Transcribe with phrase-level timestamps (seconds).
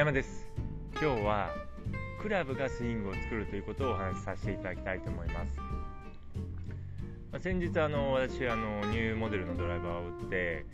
[0.00, 0.48] 山です
[0.98, 1.50] 今日は
[2.22, 10.64] クラブがスイングを作るということをお話しさせていただきたいと思います、まあ、先日あの私あのニューモデルのドライバーを打って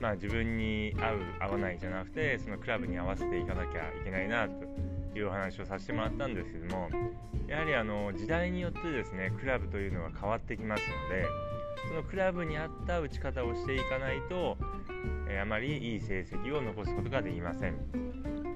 [0.00, 4.64] まあ、自分に合う合わないじゃなくてそのクラブに合わせていかなきゃいけないなと
[5.14, 6.88] いうお話をさせてもらったんですけども
[7.48, 11.26] やはりあの時代によってですねクラブというのは変わってきますので
[11.86, 14.56] そのクラブに合った打ち方をしていかないと、
[15.28, 18.49] えー、あまりいい成績を残すことができません。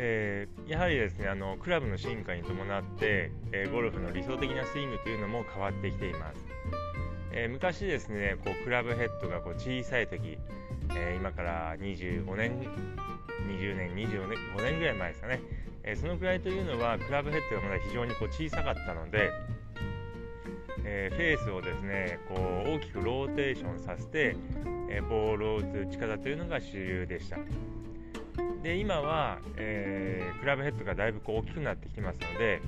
[0.00, 6.46] えー、やはりですねあのクラブの進化に伴って、えー、ゴルフの理想的なスイングというのも変わってきています。
[7.32, 10.38] えー、昔ですねこうクラブヘッドがこう小さい時、
[10.94, 12.60] え今から25年
[13.48, 15.40] 20年25年5年ぐらい前ですかね、
[15.82, 19.30] えそのくらいというのはクラブヘッドがまだ非常にこう小さかったので、
[20.84, 22.34] えフェースをですねこ
[22.66, 24.36] う大きくローテーションさせて、
[24.88, 27.36] えボールを打つ打ち方というのが主流でした。
[28.62, 32.60] で今は、えー、クラブヘッドがだいぶこう大きくなってきてますので、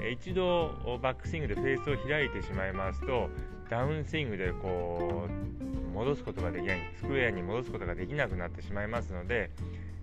[0.00, 3.28] え一度バックスイングでフェースを開いてしまいますと
[3.70, 9.50] ダウンスイングでこう戻すことができないスクエアに戻すことができなくなってしまいますので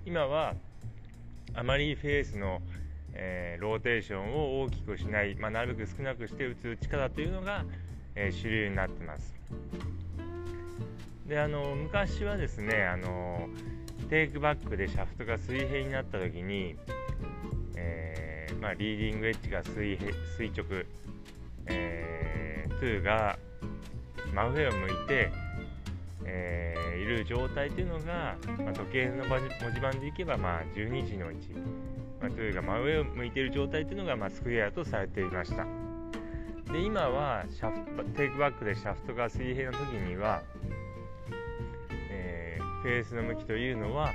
[0.06, 0.56] 今は
[1.54, 2.62] あまりフェースの、
[3.14, 7.64] えー、ローテーションを大きくしない、まあ、なるべく少なくして打つ打ち方というのが、
[8.16, 9.34] えー、主流になってます。
[11.28, 13.48] であの昔はですねあの
[14.04, 16.76] テイクバックでシャフトが水平になった時に、
[17.76, 19.98] えー、まあ、リーディングエッジが垂
[20.38, 20.86] 垂直、
[21.68, 23.38] えー、2が
[24.34, 25.32] 真上を向いて、
[26.26, 29.42] えー、いる状態というのが、まあ、時計の文
[29.74, 31.50] 字盤でいけば、まあ、12時の位置、
[32.22, 35.66] まあ、2が真上を向いている状態というのが、まあ、スクエアとされていました。
[36.72, 40.42] で今はシャフテイクバックでシャフトが水平の時には
[42.84, 44.12] フェースの向きというのは、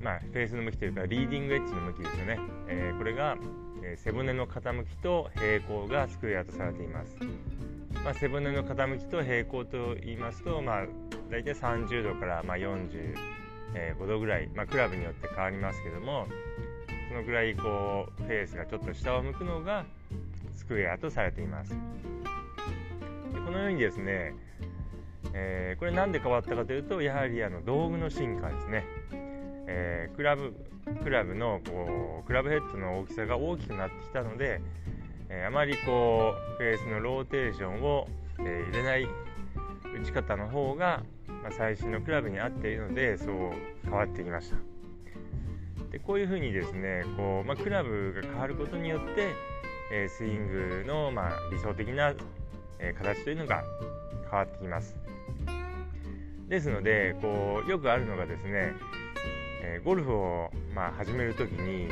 [0.00, 3.36] まあ、フェースの向きというかリーディングエッジの向きですよね、えー、これが、
[3.84, 7.14] えー、背骨の傾きと平行がスクエアとされています、
[8.02, 10.86] まあ、背骨の傾きと平行と言いますと、まあ、
[11.30, 16.26] 大体30度から、まあ、45度ぐらい、まあ、クラブによって変わりますけども
[17.10, 19.84] そのぐらいこうフェースがちょっと下を向くのが
[20.56, 21.70] スクエアとされています。
[21.70, 21.76] で
[23.44, 24.34] このようにですね
[25.32, 28.84] えー、これ何で変わったかというとやはりあの道具の進化ですね、
[29.66, 30.54] えー、クラブ
[31.02, 34.60] クラブのこうクラブヘッドの大きさが大きくなってきたので、
[35.28, 38.08] えー、あまりこうフェースのローテーションを、
[38.40, 39.04] え入れない
[40.00, 41.02] 打ち方の方が、
[41.42, 43.52] まあ、最新のクラブに合っているのでそう
[43.84, 44.56] 変わってきました。
[45.90, 49.34] でこういうふうにですねこう、まあ、クラブが変わることによって、
[49.92, 52.14] えスイングの、まあ、理想的な、
[52.78, 53.64] え形というのが
[54.30, 54.96] 変わってきます
[56.48, 58.72] ですのでこうよくあるのがですね、
[59.62, 61.88] えー、ゴルフを、まあ、始める時に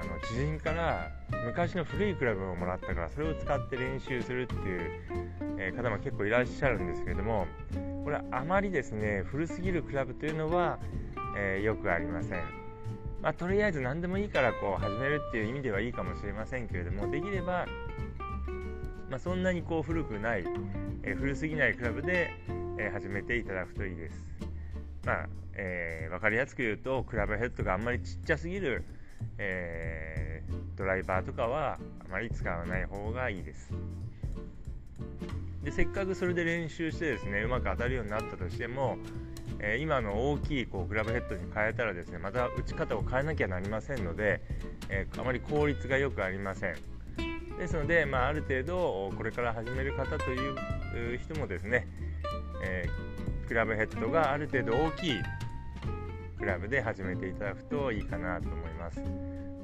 [0.00, 1.10] あの知人から
[1.46, 4.90] 昔の古いクラブをもらったからそれを使って練習するっていう、
[5.58, 7.46] えー、方も結構いらっしゃるんですけれども
[8.04, 10.78] これはあまりですね古すぎるクラブというのは、
[11.38, 12.64] えー、よくありません。
[13.22, 17.64] まあ、とりあえず何でもいいからこう始めるっていう意味ではいいかもしれませんけれどもできれば、
[19.08, 20.44] まあ、そんなにこう古くない、
[21.06, 22.30] え、古すぎないクラブで、
[22.78, 24.24] え、始めていただくといいです。
[25.04, 28.84] まあ、えー、分かりやすく言うとクラブヘッドがあんまりちっちゃすぎる、
[29.38, 33.70] えー、ドライバーとかはあまり使わない方がいいです。
[35.62, 38.98] でせっかくそれで練習してですねうまく当たるようになったとしても、
[39.60, 44.42] えー、今の大きいこうクラブヘッドに変えたらですねまた打ち方を変えなきゃなりませんので、
[44.90, 46.74] え、あまり効率が良くありません。
[47.58, 50.56] ですので、まあ、ある程度これから始める方という
[51.18, 51.86] 人もですね、
[52.62, 55.22] えー、クラブヘッドがある程度大きい
[56.38, 59.00] クラブで始めていただくといいかなと思います。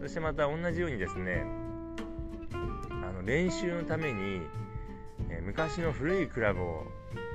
[0.00, 1.44] そしてまた同じようにですね
[2.90, 4.40] あの練習のために、
[5.28, 6.86] えー、昔の古いクラブを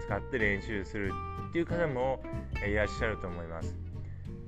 [0.05, 1.11] 使って練習する
[1.49, 2.21] っていう方も、
[2.67, 3.84] いらっしゃると思います。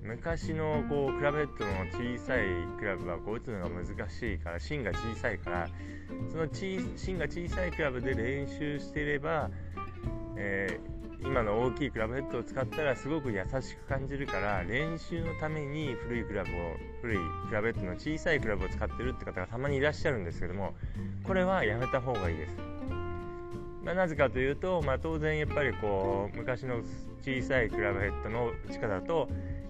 [0.07, 2.39] 昔のこうクラブヘッドの小さい
[2.79, 5.69] クラブはこう打つのが難しいから芯が小さいから
[6.31, 9.49] その芯が小さいクラブで練習していれば、
[10.37, 16.53] えー今の大きいクラブヘッドを使ったらすごく優しく感じるから練習のために古いクラブを
[17.01, 17.17] 古い
[17.49, 20.73] クラブヘッドの小さいクラブを使ってるって方がたまにいらっしゃるんですけども
[21.23, 22.55] これはやめた方がいいです、
[23.83, 26.81] まあ、なぜかというと、まあ、当然やっぱりこう昔の
[27.23, 29.27] 小さいクラブヘッドの打ち方と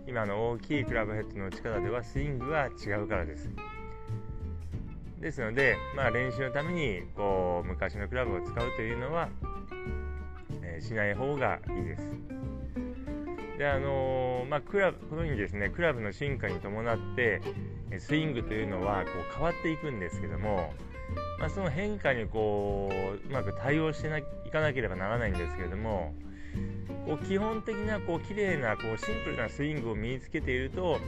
[0.08, 3.50] 今の大きいクラブヘッドの打ち方ではスイングが違うからです
[5.20, 9.30] ですので、まあ、練習のためにこう昔のクラブを使うというのは
[10.78, 12.16] えしない方がいいです。
[13.58, 17.42] であのー、まあ、クラブこのようにですねクラブの進化に伴って
[17.98, 20.74] スイングというのはこう変わっていくんですけども、
[21.40, 24.10] まあ、その変化にこううまく対応して
[24.46, 26.14] いかなければならないんですけれども
[27.26, 31.00] 基本的なこう綺麗なこうシンプルなスイングを身につけていると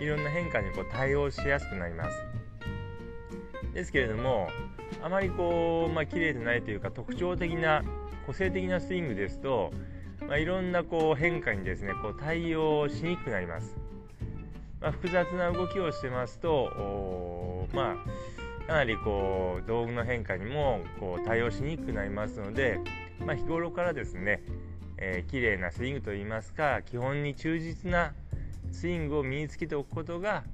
[0.00, 2.24] いろんな変化にこう対応しやすくなります。
[3.74, 4.48] ですけれども
[5.02, 7.82] あまりこう、まあ綺麗でないというか特徴的な
[8.26, 9.72] 個性的なスイングですと、
[10.26, 13.76] まあ、いろんなこう変化にですねこう対応しにくくなります。
[14.80, 22.78] まあ、複雑な動きをしてますとまあかなりこう道具の変化にもこう対応しにくくなりますので、
[23.24, 24.42] まあ、日頃からですね、
[24.98, 28.12] えー、綺麗なスイングといいますか基本に忠実な
[28.72, 30.44] スイングを身につけておくことが、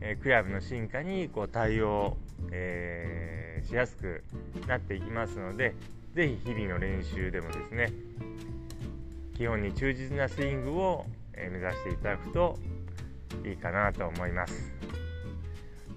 [0.00, 2.16] えー、クラブの進化にこう対応、
[2.50, 4.24] えー、しやすく
[4.66, 5.74] なっていきますので
[6.14, 7.92] 是非日々の練習でもですね
[9.36, 12.58] 基本に忠実なスイングを目指していただくと
[13.46, 14.70] いいかなと思います。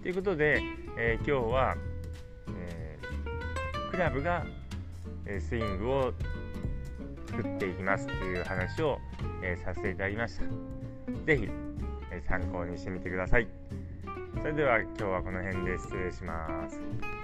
[0.01, 0.62] ということで、
[0.98, 1.75] え、今日は、
[2.57, 2.98] え、
[3.92, 4.45] クラブが
[5.39, 6.13] スイングを
[7.35, 9.00] 作っていきますという話を、
[9.41, 10.45] えー、させていただきました。
[11.25, 11.50] 是非、
[12.12, 13.47] え参考にしてみてください。
[14.39, 17.22] それでは今日はこの辺で失礼します。